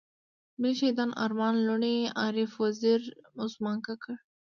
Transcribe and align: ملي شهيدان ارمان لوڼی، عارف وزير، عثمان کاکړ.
ملي 0.59 0.73
شهيدان 0.79 1.09
ارمان 1.25 1.55
لوڼی، 1.67 1.95
عارف 2.21 2.51
وزير، 2.63 3.01
عثمان 3.43 3.77
کاکړ. 3.85 4.15